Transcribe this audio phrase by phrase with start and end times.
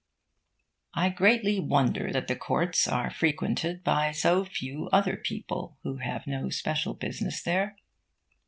[0.95, 6.25] I greatly wonder that the courts are frequented by so few other people who have
[6.25, 7.77] no special business there.